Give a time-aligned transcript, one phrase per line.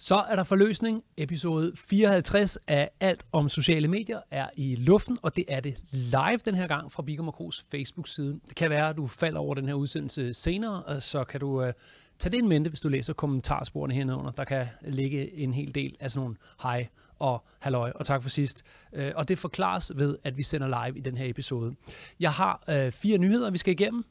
[0.00, 1.04] Så er der forløsning.
[1.16, 6.36] Episode 54 af Alt om sociale medier er i luften, og det er det live
[6.44, 8.40] den her gang fra Bigum Kros Facebook-side.
[8.48, 11.70] Det kan være, at du falder over den her udsendelse senere, så kan du uh,
[12.18, 15.96] tage det en mente, hvis du læser kommentarsporene hernede Der kan ligge en hel del
[16.00, 16.88] af sådan nogle hej
[17.18, 18.62] og halløj, og tak for sidst.
[18.92, 21.74] Uh, og det forklares ved, at vi sender live i den her episode.
[22.20, 24.04] Jeg har uh, fire nyheder, vi skal igennem.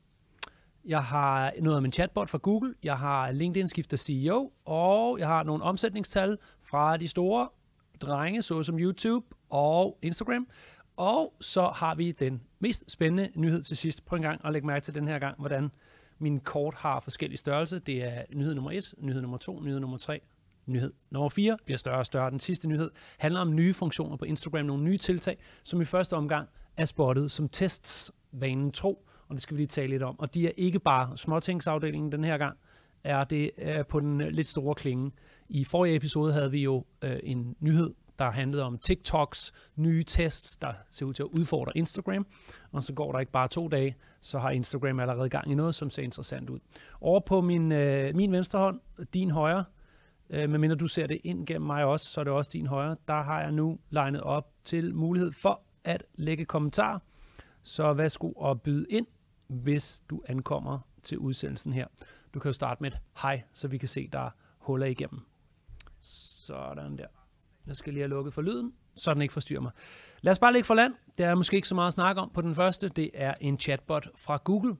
[0.87, 5.27] Jeg har noget om en chatbot fra Google, jeg har LinkedIn skifter CEO, og jeg
[5.27, 7.49] har nogle omsætningstal fra de store
[8.01, 10.47] drenge, såsom YouTube og Instagram.
[10.97, 14.05] Og så har vi den mest spændende nyhed til sidst.
[14.05, 15.71] Prøv en gang at lægge mærke til den her gang, hvordan
[16.19, 17.79] min kort har forskellige størrelse.
[17.79, 20.21] Det er nyhed nummer 1, nyhed nummer 2, nyhed nummer 3,
[20.65, 22.31] nyhed nummer 4 bliver større og større.
[22.31, 26.13] Den sidste nyhed handler om nye funktioner på Instagram, nogle nye tiltag, som i første
[26.13, 30.19] omgang er spottet som tests vanen tro og det skal vi lige tale lidt om.
[30.19, 32.57] Og de er ikke bare småtingsafdelingen den her gang,
[33.03, 35.11] er det er på den øh, lidt store klinge.
[35.49, 40.57] I forrige episode havde vi jo øh, en nyhed, der handlede om TikToks nye tests,
[40.57, 42.27] der ser ud til at udfordre Instagram.
[42.71, 45.75] Og så går der ikke bare to dage, så har Instagram allerede gang i noget,
[45.75, 46.59] som ser interessant ud.
[47.01, 48.79] Over på min, øh, min venstre hånd,
[49.13, 49.65] din højre,
[50.29, 52.95] øh, medmindre du ser det ind gennem mig også, så er det også din højre,
[53.07, 56.99] der har jeg nu legnet op til mulighed for at lægge kommentarer.
[57.63, 59.07] Så værsgo at byde ind
[59.47, 61.87] hvis du ankommer til udsendelsen her.
[62.33, 65.21] Du kan jo starte med et hej, så vi kan se, der er huller igennem.
[65.99, 67.07] Sådan der.
[67.67, 69.71] Jeg skal lige have lukket for lyden, så den ikke forstyrrer mig.
[70.21, 70.93] Lad os bare lægge for land.
[71.17, 72.87] Der er måske ikke så meget at snakke om på den første.
[72.87, 74.77] Det er en chatbot fra Google.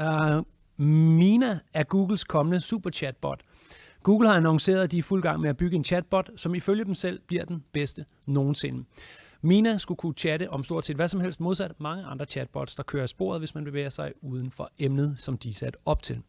[0.00, 0.44] Uh,
[0.86, 3.42] Mina er Googles kommende superchatbot.
[4.02, 6.84] Google har annonceret, at de er fuld gang med at bygge en chatbot, som ifølge
[6.84, 8.84] dem selv bliver den bedste nogensinde.
[9.46, 12.82] Mina skulle kunne chatte om stort set hvad som helst, modsat mange andre chatbots, der
[12.82, 16.22] kører sporet, hvis man bevæger sig uden for emnet, som de er sat op til.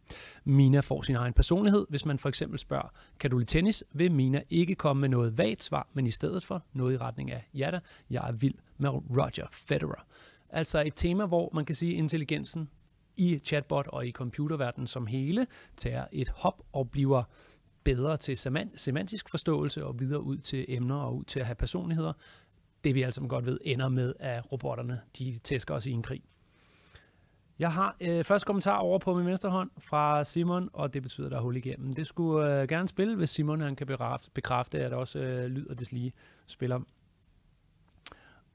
[0.44, 1.86] Mina får sin egen personlighed.
[1.90, 5.38] Hvis man for eksempel spørger, kan du lide tennis, vil Mina ikke komme med noget
[5.38, 8.56] vagt svar, men i stedet for noget i retning af, ja da, jeg er vild
[8.78, 10.06] med Roger Federer.
[10.50, 12.70] Altså et tema, hvor man kan sige, at intelligensen
[13.16, 15.48] i chatbot og i computerverdenen som hele
[15.78, 17.24] tager et hop og bliver
[17.84, 18.38] bedre til
[18.76, 22.14] semantisk forståelse og videre ud til emner og ud til at have personligheder,
[22.88, 26.22] det vi altså godt ved ender med, at robotterne de tæsker os i en krig.
[27.60, 31.28] Jeg har øh, første kommentar over på min venstre hånd fra Simon, og det betyder,
[31.28, 31.94] at der er hul igennem.
[31.94, 33.88] Det skulle øh, gerne spille, hvis Simon han kan
[34.34, 36.14] bekræfte, at også øh, lyd og deslige
[36.48, 36.80] spiller.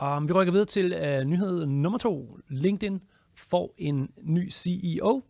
[0.03, 2.39] Um, vi rykker videre til øh, nyhed nummer to.
[2.49, 3.03] LinkedIn
[3.35, 5.23] får en ny CEO.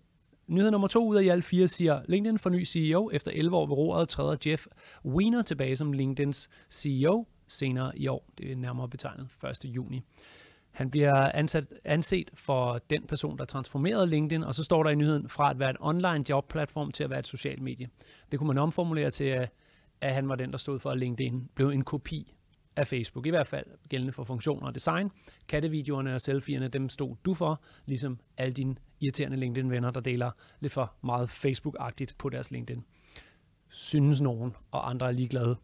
[0.47, 3.11] Nyhed nummer to ud af i alle fire siger, LinkedIn får ny CEO.
[3.12, 4.67] Efter 11 år ved roret træder Jeff
[5.05, 8.31] Weiner tilbage som LinkedIns CEO senere i år.
[8.39, 9.29] Det er nærmere betegnet
[9.65, 9.65] 1.
[9.65, 10.03] juni.
[10.71, 14.95] Han bliver ansat, anset for den person, der transformerede LinkedIn, og så står der i
[14.95, 17.89] nyheden fra at være et online jobplatform til at være et socialt medie.
[18.31, 19.53] Det kunne man omformulere til, at,
[20.01, 22.35] at han var den, der stod for, at LinkedIn blev en kopi
[22.77, 25.11] af Facebook, i hvert fald gældende for funktioner og design.
[25.49, 30.31] Kattevideoerne og selfierne, dem stod du for, ligesom alle dine irriterende LinkedIn-venner, der deler
[30.61, 32.85] lidt for meget Facebook-agtigt på deres LinkedIn.
[33.69, 35.57] Synes nogen, og andre er ligeglade.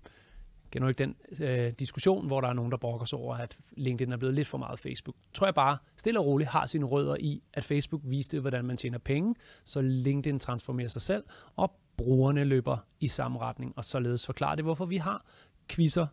[0.70, 4.12] Kender ikke den øh, diskussion, hvor der er nogen, der brokker sig over, at LinkedIn
[4.12, 5.16] er blevet lidt for meget Facebook.
[5.34, 8.76] Tror jeg bare, stille og roligt har sine rødder i, at Facebook viste, hvordan man
[8.76, 9.34] tjener penge,
[9.64, 11.24] så LinkedIn transformerer sig selv,
[11.56, 15.24] og brugerne løber i samme retning, og således forklarer det, hvorfor vi har
[15.68, 16.06] quizzer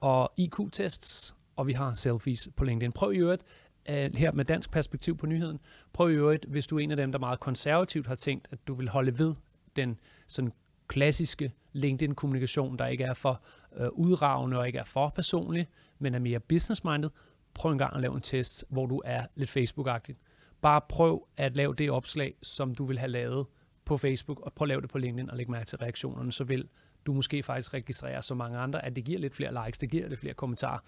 [0.00, 2.92] og IQ-tests, og vi har selfies på LinkedIn.
[2.92, 3.42] Prøv i øvrigt,
[3.88, 5.60] øh, her med dansk perspektiv på nyheden,
[5.92, 8.58] prøv i øvrigt, hvis du er en af dem, der meget konservativt har tænkt, at
[8.66, 9.34] du vil holde ved
[9.76, 10.52] den sådan
[10.88, 13.42] klassiske LinkedIn-kommunikation, der ikke er for
[13.76, 15.68] øh, udragende og ikke er for personlig,
[15.98, 17.10] men er mere business-minded,
[17.54, 20.14] prøv en gang at lave en test, hvor du er lidt Facebook-agtig.
[20.60, 23.46] Bare prøv at lave det opslag, som du vil have lavet
[23.84, 26.44] på Facebook, og prøv at lave det på LinkedIn og lægge mærke til reaktionerne, så
[26.44, 26.68] vil
[27.06, 30.08] du måske faktisk registrere så mange andre, at det giver lidt flere likes, det giver
[30.08, 30.78] lidt flere kommentarer,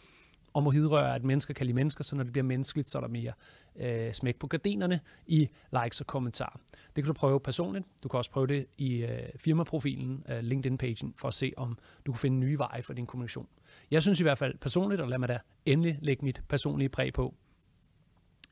[0.54, 3.02] om at hidrøre, at mennesker kan lide mennesker, så når det bliver menneskeligt, så er
[3.02, 3.32] der mere
[3.76, 5.48] øh, smæk på gardinerne i
[5.82, 6.60] likes og kommentarer.
[6.96, 7.86] Det kan du prøve personligt.
[8.02, 12.12] Du kan også prøve det i øh, firmaprofilen, øh, LinkedIn-pagen, for at se, om du
[12.12, 13.48] kan finde nye veje for din kommunikation.
[13.90, 17.12] Jeg synes i hvert fald personligt, og lad mig da endelig lægge mit personlige præg
[17.12, 17.34] på,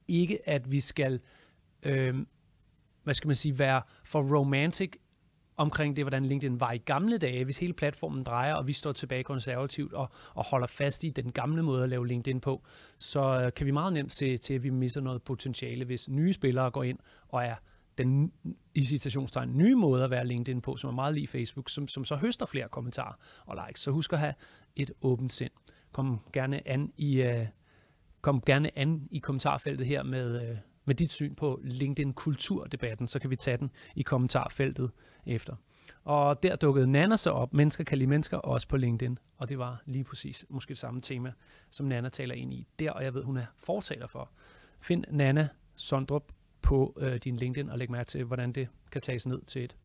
[0.09, 1.21] ikke at vi skal,
[1.83, 2.15] øh,
[3.03, 4.93] hvad skal man sige, være for romantic
[5.59, 8.93] omkring det, hvordan LinkedIn var i gamle dage, hvis hele platformen drejer, og vi står
[8.93, 12.63] tilbage konservativt og, og holder fast i den gamle måde at lave LinkedIn på,
[12.97, 16.33] så øh, kan vi meget nemt se til, at vi misser noget potentiale, hvis nye
[16.33, 17.55] spillere går ind og er
[17.99, 18.33] den
[18.75, 22.05] i citationstegn nye måde at være LinkedIn på, som er meget lige Facebook, som, som
[22.05, 23.15] så høster flere kommentarer
[23.47, 23.81] og likes.
[23.81, 24.35] Så husk at have
[24.77, 25.51] et åbent sind.
[25.93, 27.47] Kom gerne an i, uh,
[28.21, 33.31] kom gerne an i kommentarfeltet her med, uh, med dit syn på LinkedIn-kulturdebatten, så kan
[33.31, 34.91] vi tage den i kommentarfeltet
[35.27, 35.57] efter.
[36.05, 39.19] Og der dukkede Nana så op, mennesker kan lide mennesker, også på LinkedIn.
[39.37, 41.33] Og det var lige præcis måske det samme tema,
[41.71, 44.31] som Nana taler ind i der, og jeg ved, hun er fortaler for.
[44.81, 46.33] Find Nana Sondrup
[46.63, 49.77] på øh, din LinkedIn og læg mærke til, hvordan det kan tages ned til et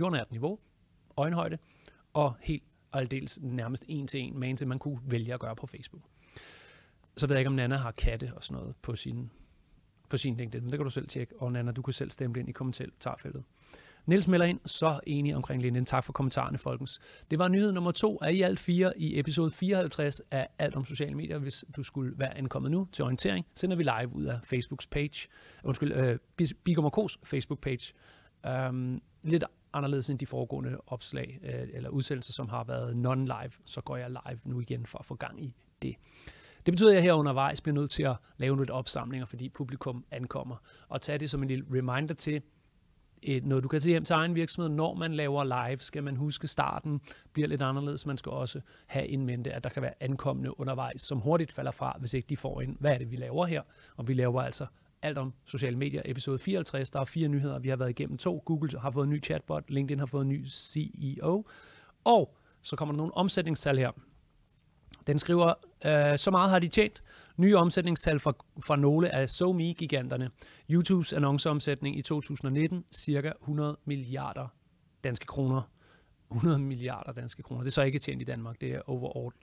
[0.00, 0.58] jordnært niveau,
[1.16, 1.58] øjenhøjde,
[2.12, 2.62] og helt
[2.92, 6.02] aldeles nærmest en til en, man til man kunne vælge at gøre på Facebook.
[7.16, 9.30] Så ved jeg ikke, om Nana har katte og sådan noget på sin,
[10.08, 11.34] på sin LinkedIn, men det kan du selv tjekke.
[11.38, 13.44] Og Nana, du kan selv stemme ind i kommentarfeltet.
[14.06, 15.84] Niels melder ind, så enig omkring linjen.
[15.84, 17.00] Tak for kommentarerne, folkens.
[17.30, 20.84] Det var nyhed nummer to af i alt fire i episode 54 af Alt om
[20.84, 21.38] sociale medier.
[21.38, 25.28] Hvis du skulle være ankommet nu til orientering, sender vi live ud af Facebooks page.
[25.28, 26.18] Øh, undskyld, øh,
[26.64, 27.92] Bigum K's Facebook page.
[28.68, 33.60] Um, lidt anderledes end de foregående opslag øh, eller udsendelser, som har været non-live.
[33.64, 35.96] Så går jeg live nu igen for at få gang i det.
[36.66, 40.04] Det betyder, at jeg her undervejs bliver nødt til at lave nogle opsamlinger, fordi publikum
[40.10, 40.56] ankommer.
[40.88, 42.42] Og tage det som en lille reminder til,
[43.22, 44.68] et, noget du kan se hjem til egen virksomhed.
[44.68, 47.00] Når man laver live, skal man huske, starten
[47.32, 48.06] bliver lidt anderledes.
[48.06, 51.70] Man skal også have en mente, at der kan være ankommende undervejs, som hurtigt falder
[51.70, 53.62] fra, hvis ikke de får ind, hvad er det, vi laver her?
[53.96, 54.66] Og vi laver altså
[55.02, 56.90] alt om sociale medier, episode 54.
[56.90, 58.42] Der er fire nyheder, vi har været igennem to.
[58.44, 61.46] Google har fået en ny chatbot, LinkedIn har fået en ny CEO,
[62.04, 63.90] og så kommer der nogle omsætningstal her.
[65.06, 65.54] Den skriver,
[65.84, 67.02] øh, så meget har de tjent.
[67.36, 68.32] Nye omsætningstal fra,
[68.64, 70.30] fra nogle af SoMe-giganterne.
[70.70, 74.48] YouTubes annonceomsætning i 2019, cirka 100 milliarder
[75.04, 75.62] danske kroner.
[76.30, 77.62] 100 milliarder danske kroner.
[77.62, 79.34] Det er så ikke tjent i Danmark, det er overall.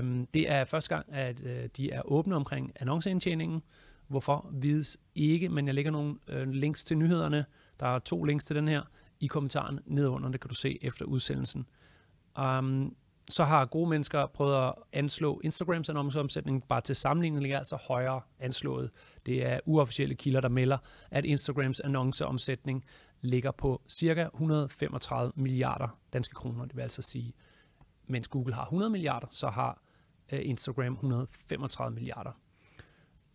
[0.00, 3.62] Um, det er første gang, at uh, de er åbne omkring annonceindtjeningen.
[4.08, 7.44] Hvorfor vides ikke, men jeg lægger nogle uh, links til nyhederne.
[7.80, 8.82] Der er to links til den her
[9.20, 10.28] i kommentaren nedenunder.
[10.28, 11.66] Det kan du se efter udsendelsen.
[12.38, 12.96] Um,
[13.30, 18.20] så har gode mennesker prøvet at anslå Instagrams annonceomsætning bare til sammenligning ligger altså højere
[18.40, 18.90] anslået.
[19.26, 20.78] Det er uofficielle kilder, der melder,
[21.10, 22.84] at Instagrams annonceomsætning
[23.20, 26.64] ligger på cirka 135 milliarder danske kroner.
[26.64, 27.32] Det vil altså sige,
[28.06, 29.82] mens Google har 100 milliarder, så har
[30.32, 32.32] øh, Instagram 135 milliarder.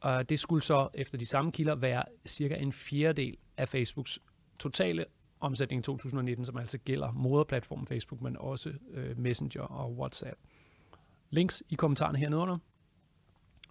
[0.01, 4.19] Og det skulle så efter de samme kilder være cirka en fjerdedel af Facebooks
[4.60, 5.06] totale
[5.44, 10.40] omsætning 2019, som altså gælder moderplatformen Facebook, men også øh, Messenger og WhatsApp.
[11.30, 12.57] Links i kommentarerne hernedenunder.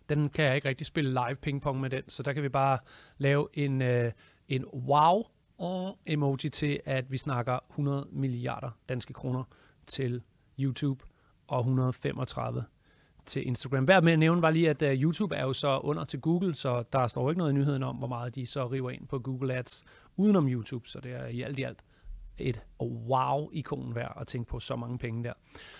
[0.08, 2.78] Den kan jeg ikke rigtig spille live pingpong med den, så der kan vi bare
[3.18, 4.12] lave en, øh,
[4.48, 5.22] en wow
[6.06, 9.44] emoji til, at vi snakker 100 milliarder danske kroner
[9.86, 10.22] til
[10.58, 11.04] YouTube
[11.46, 12.64] og 135
[13.26, 13.88] til Instagram.
[13.88, 16.54] Værd med at nævne var lige, at uh, YouTube er jo så under til Google,
[16.54, 19.18] så der står ikke noget i nyheden om, hvor meget de så river ind på
[19.18, 19.84] Google Ads
[20.16, 21.84] udenom YouTube, så det er i alt i alt
[22.38, 25.32] et wow-ikon værd at tænke på så mange penge der.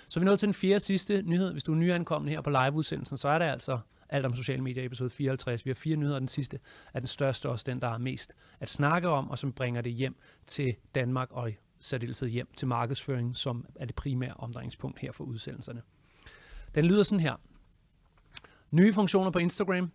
[0.08, 1.52] Så vi nåede nået til den fjerde sidste nyhed.
[1.52, 3.78] Hvis du er nyankommen her på live-udsendelsen, så er det altså
[4.08, 5.64] alt om sociale medier episode 54.
[5.64, 6.58] Vi har fire nyheder, den sidste
[6.94, 9.92] er den største, også den, der er mest at snakke om, og som bringer det
[9.92, 10.16] hjem
[10.46, 15.24] til Danmark og i særdeleshed hjem til markedsføring, som er det primære omdrejningspunkt her for
[15.24, 15.82] udsendelserne.
[16.74, 17.34] Den lyder sådan her.
[18.70, 19.92] Nye funktioner på Instagram.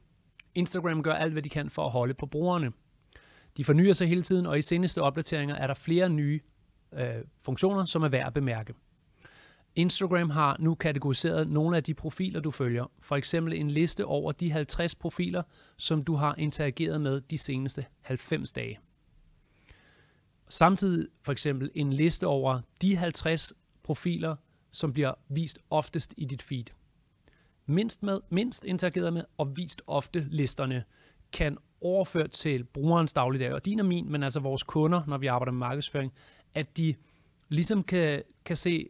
[0.55, 2.71] Instagram gør alt, hvad de kan for at holde på brugerne.
[3.57, 6.39] De fornyer sig hele tiden, og i seneste opdateringer er der flere nye
[6.93, 8.73] øh, funktioner, som er værd at bemærke.
[9.75, 12.91] Instagram har nu kategoriseret nogle af de profiler, du følger.
[12.99, 15.43] For eksempel en liste over de 50 profiler,
[15.77, 18.79] som du har interageret med de seneste 90 dage.
[20.49, 23.53] Samtidig for eksempel en liste over de 50
[23.83, 24.35] profiler,
[24.77, 26.65] som bliver vist oftest i dit feed.
[27.65, 30.83] Mindst med, mindst interageret med og vist ofte listerne
[31.31, 35.27] kan overført til brugerens dagligdag, og din og min, men altså vores kunder, når vi
[35.27, 36.13] arbejder med markedsføring,
[36.53, 36.95] at de
[37.49, 38.89] ligesom kan, kan se,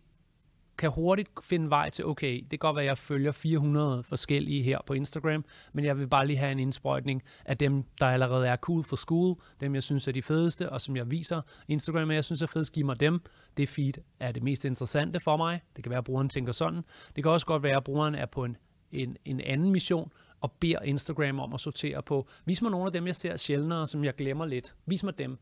[0.78, 4.64] kan hurtigt finde vej til, okay, det kan godt være, at jeg følger 400 forskellige
[4.64, 8.48] her på Instagram, men jeg vil bare lige have en indsprøjtning af dem, der allerede
[8.48, 12.12] er cool for school, dem jeg synes er de fedeste, og som jeg viser Instagram,
[12.12, 13.22] jeg synes er fedest, giv mig dem.
[13.58, 15.62] Det feed er det mest interessante for mig.
[15.76, 16.82] Det kan være, at brugeren tænker sådan.
[17.16, 18.58] Det kan også godt være, at brugeren er på en,
[18.92, 22.94] en, en anden mission, og beder Instagram om at sortere på, vis mig nogle af
[22.94, 24.76] dem, jeg ser sjældnere, som jeg glemmer lidt.
[24.86, 25.38] Vis mig dem.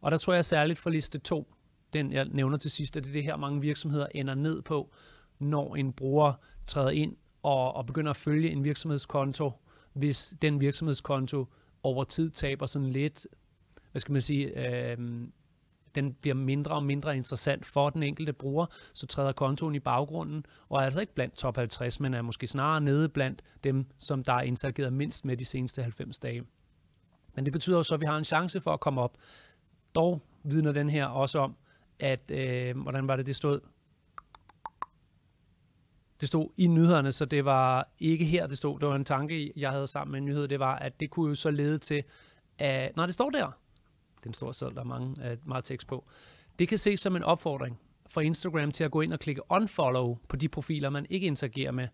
[0.00, 1.54] Og der tror jeg særligt for liste 2,
[1.92, 4.90] den jeg nævner til sidst, at det er det her, mange virksomheder ender ned på,
[5.38, 6.32] når en bruger
[6.66, 9.52] træder ind og, og begynder at følge en virksomhedskonto,
[9.92, 11.46] hvis den virksomhedskonto
[11.82, 13.26] over tid taber sådan lidt,
[13.92, 14.96] hvad skal man sige, øh,
[15.94, 20.44] den bliver mindre og mindre interessant for den enkelte bruger, så træder kontoen i baggrunden,
[20.68, 24.24] og er altså ikke blandt top 50, men er måske snarere nede blandt dem, som
[24.24, 26.42] der er interageret mindst med de seneste 90 dage.
[27.34, 29.16] Men det betyder jo så, at vi har en chance for at komme op.
[29.94, 31.56] Dog vidner den her også om,
[32.00, 33.60] at, øh, hvordan var det, det stod?
[36.20, 38.80] Det stod i nyhederne, så det var ikke her, det stod.
[38.80, 40.48] Det var en tanke, jeg havde sammen med en nyhed.
[40.48, 42.04] Det var, at det kunne jo så lede til,
[42.58, 42.96] at...
[42.96, 43.50] Nej, det står der.
[44.24, 46.04] Den store sædel, der er mange, uh, meget tekst på.
[46.58, 50.18] Det kan ses som en opfordring for Instagram til at gå ind og klikke unfollow
[50.28, 51.88] på de profiler, man ikke interagerer med.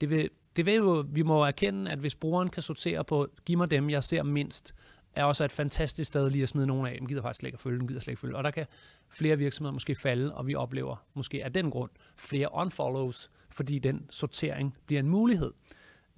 [0.00, 3.58] Det vil, det vil jo, vi må erkende, at hvis brugeren kan sortere på, giv
[3.58, 4.74] mig dem, jeg ser mindst,
[5.14, 7.08] er også et fantastisk sted lige at smide nogle af dem.
[7.08, 8.36] Gider faktisk slet ikke at følge, dem gider slet ikke følge.
[8.36, 8.66] Og der kan
[9.08, 14.06] flere virksomheder måske falde, og vi oplever måske af den grund flere unfollows, fordi den
[14.10, 15.52] sortering bliver en mulighed.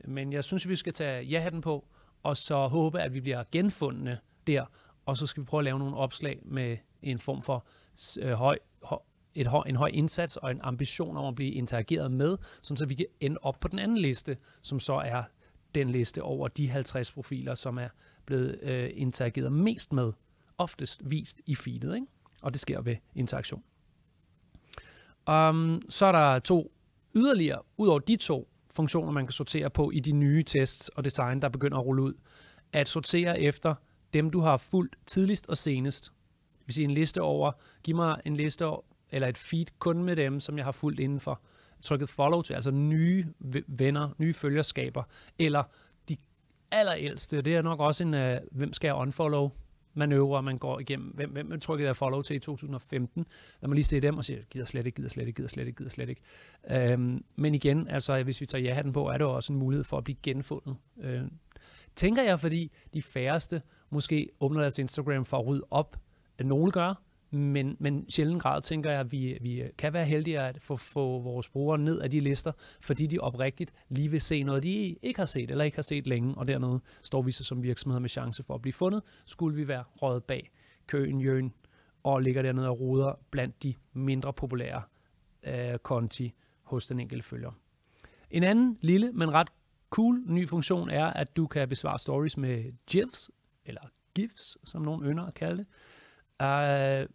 [0.05, 1.85] Men jeg synes, vi skal tage ja-hatten på,
[2.23, 4.65] og så håbe, at vi bliver genfundne der,
[5.07, 7.67] og så skal vi prøve at lave nogle opslag med en form for
[8.21, 8.99] øh, høj, høj,
[9.35, 12.87] et høj, en høj indsats og en ambition om at blive interageret med, sådan så
[12.87, 15.23] vi kan ende op på den anden liste, som så er
[15.75, 17.89] den liste over de 50 profiler, som er
[18.27, 20.13] blevet øh, interageret mest med,
[20.59, 22.07] oftest vist i feedet, ikke?
[22.43, 23.63] og det sker ved interaktion.
[25.31, 26.73] Um, så er der to
[27.15, 31.05] yderligere, ud over de to funktioner, man kan sortere på i de nye tests og
[31.05, 32.15] design, der begynder at rulle ud.
[32.73, 33.75] At sortere efter
[34.13, 36.05] dem, du har fulgt tidligst og senest.
[36.59, 37.53] Det vil sige en liste over,
[37.83, 41.01] giv mig en liste over, eller et feed kun med dem, som jeg har fulgt
[41.01, 41.41] indenfor.
[41.83, 43.27] trykket follow til, altså nye
[43.69, 45.03] venner, nye følgerskaber,
[45.39, 45.63] eller
[46.73, 49.51] allerældste, det er nok også en, uh, hvem skal jeg unfollow,
[49.95, 51.09] manøvre, man går igennem.
[51.09, 53.27] Hvem, hvem man trykkede jeg follow til i 2015?
[53.61, 55.67] Lad mig lige se dem og sige, gider slet ikke, gider slet ikke, gider slet
[55.67, 56.23] ikke, gider slet ikke.
[56.71, 59.99] Øhm, men igen, altså hvis vi tager ja-hatten på, er det også en mulighed for
[59.99, 60.77] at blive genfundet.
[61.01, 61.33] Øhm,
[61.97, 65.97] tænker jeg, fordi de færreste måske åbner deres Instagram for at rydde op.
[66.41, 67.03] Nogle gør,
[67.33, 71.21] men, men sjældent grad tænker jeg, at vi, vi kan være heldige at få, få
[71.21, 75.21] vores brugere ned af de lister, fordi de oprigtigt lige vil se noget, de ikke
[75.21, 78.09] har set eller ikke har set længe, og dernede står vi så som virksomheder med
[78.09, 80.51] chance for at blive fundet, skulle vi være røget bag
[80.87, 81.53] køen, jøen,
[82.03, 84.83] og ligger dernede og ruder blandt de mindre populære
[85.43, 87.51] øh, konti hos den enkelte følger.
[88.31, 89.49] En anden lille, men ret
[89.91, 93.31] cool ny funktion er, at du kan besvare stories med GIFs,
[93.65, 93.81] eller
[94.15, 95.67] GIFs, som nogen ynder at kalde det.
[96.41, 97.07] Uh,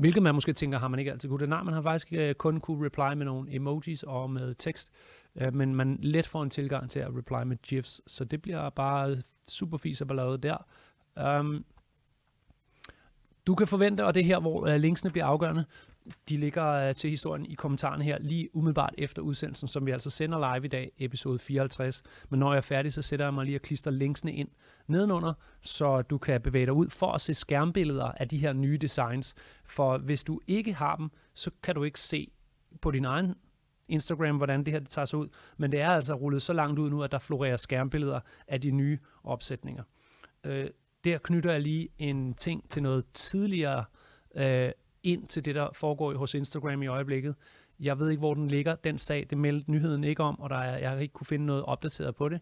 [0.00, 1.48] hvilket man måske tænker, har man ikke altid kunne det.
[1.48, 4.90] Nej, man har faktisk uh, kun kunne reply med nogle emojis og med tekst,
[5.34, 8.70] uh, men man let får en tilgang til at reply med GIFs, så det bliver
[8.70, 9.16] bare
[9.48, 10.66] super fis og ballade der.
[11.40, 11.64] Um,
[13.46, 15.64] du kan forvente, og det er her, hvor uh, linksene bliver afgørende,
[16.28, 20.10] de ligger øh, til historien i kommentarerne her, lige umiddelbart efter udsendelsen, som vi altså
[20.10, 22.02] sender live i dag, episode 54.
[22.28, 24.48] Men når jeg er færdig, så sætter jeg mig lige og klister linksene ind
[24.86, 28.78] nedenunder, så du kan bevæge dig ud for at se skærmbilleder af de her nye
[28.78, 29.34] designs.
[29.64, 32.30] For hvis du ikke har dem, så kan du ikke se
[32.80, 33.34] på din egen
[33.88, 35.28] Instagram, hvordan det her det tager sig ud.
[35.56, 38.70] Men det er altså rullet så langt ud nu, at der florerer skærmbilleder af de
[38.70, 39.82] nye opsætninger.
[40.44, 40.70] Øh,
[41.04, 43.84] der knytter jeg lige en ting til noget tidligere
[44.34, 44.70] øh,
[45.04, 47.34] ind til det, der foregår hos Instagram i øjeblikket.
[47.80, 49.26] Jeg ved ikke, hvor den ligger, den sag.
[49.30, 52.14] Det meldte nyheden ikke om, og der er, jeg har ikke kunne finde noget opdateret
[52.14, 52.40] på det.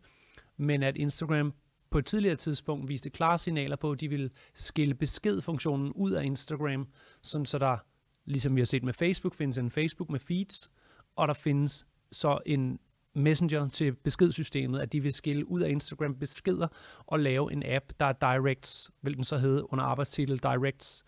[0.57, 1.55] Men at Instagram
[1.91, 6.25] på et tidligere tidspunkt viste klare signaler på, at de ville skille beskedfunktionen ud af
[6.25, 6.89] Instagram,
[7.23, 7.77] sådan så der,
[8.25, 10.73] ligesom vi har set med Facebook, findes en Facebook med feeds,
[11.17, 12.79] og der findes så en
[13.15, 16.69] Messenger til beskedsystemet, at de vil skille ud af Instagram beskeder
[17.07, 21.05] og lave en app, der er directs, hvilken så hedder under arbejdstitel directs,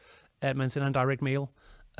[0.49, 1.39] at man sender en direct mail,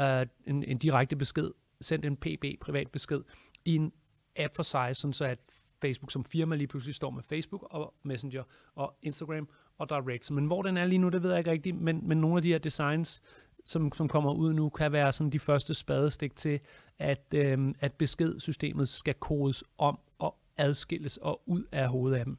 [0.01, 3.21] uh, en, en direkte besked, sendt en PB, privat besked,
[3.65, 3.93] i en
[4.37, 5.39] app for sig, sådan så at
[5.81, 8.43] Facebook som firma lige pludselig står med Facebook og Messenger
[8.75, 9.49] og Instagram
[9.79, 10.31] og Direct.
[10.31, 12.43] Men hvor den er lige nu, det ved jeg ikke rigtigt, men, men nogle af
[12.43, 13.23] de her designs,
[13.65, 16.61] som, som kommer ud nu, kan være sådan de første spadestik til,
[16.99, 22.39] at, øh, at beskedsystemet skal kodes om og adskilles og ud af hovedet af dem.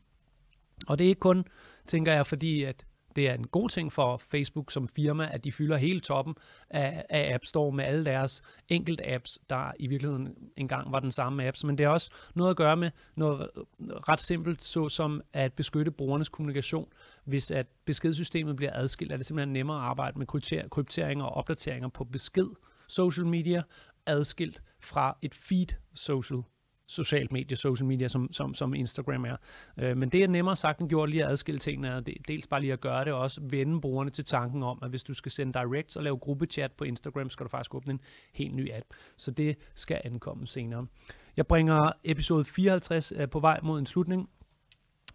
[0.88, 1.46] Og det er ikke kun,
[1.86, 5.52] tænker jeg, fordi at det er en god ting for Facebook som firma, at de
[5.52, 6.36] fylder hele toppen
[6.70, 11.12] af, af App Store med alle deres enkelt apps, der i virkeligheden engang var den
[11.12, 11.64] samme apps.
[11.64, 13.50] Men det er også noget at gøre med noget
[13.86, 16.88] ret simpelt, såsom at beskytte brugernes kommunikation.
[17.26, 20.28] Hvis at beskedsystemet bliver adskilt, er det simpelthen nemmere at arbejde med
[20.70, 22.48] krypteringer og opdateringer på besked,
[22.88, 23.64] social media,
[24.06, 26.42] adskilt fra et feed social
[26.88, 29.36] socialt medie, social media, som, som, som Instagram er.
[29.78, 32.48] Øh, men det er nemmere sagt end gjort lige at adskille tingene, og det, dels
[32.48, 35.14] bare lige at gøre det, og også vende brugerne til tanken om, at hvis du
[35.14, 38.02] skal sende directs og lave gruppechat på Instagram, skal du faktisk åbne en
[38.34, 38.86] helt ny app.
[39.18, 40.88] Så det skal ankomme senere.
[41.38, 44.30] Jeg bringer episode 54 øh, på vej mod en slutning.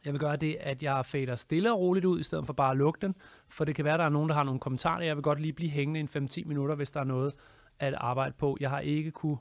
[0.04, 2.70] Jeg vil gøre det, at jeg fader stille og roligt ud, i stedet for bare
[2.70, 3.14] at lukke den,
[3.48, 5.02] for det kan være, at der er nogen, der har nogle kommentarer.
[5.02, 7.34] Jeg vil godt lige blive hængende en 5-10 minutter, hvis der er noget
[7.78, 8.56] at arbejde på.
[8.60, 9.36] Jeg har ikke kunne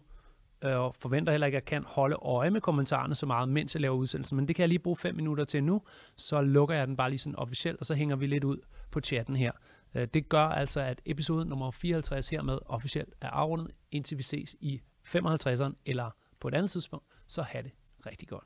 [0.63, 3.75] Øh, og forventer heller ikke, at jeg kan holde øje med kommentarerne så meget, mens
[3.75, 4.35] jeg laver udsendelsen.
[4.35, 5.81] Men det kan jeg lige bruge fem minutter til nu,
[6.15, 8.57] så lukker jeg den bare lige sådan officielt, og så hænger vi lidt ud
[8.91, 9.51] på chatten her.
[9.95, 14.55] Øh, det gør altså, at episode nummer 54 hermed officielt er afrundet, indtil vi ses
[14.59, 17.05] i 55'eren eller på et andet tidspunkt.
[17.27, 17.71] Så have det
[18.05, 18.43] rigtig godt.